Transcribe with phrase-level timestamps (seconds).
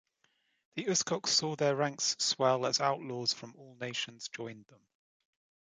[0.73, 4.81] The uskoks saw their ranks swell as outlaws from all nations joined them.